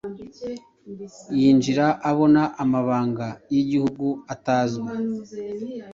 [1.39, 4.87] yinjira abona amabanga yigihugu atazwi.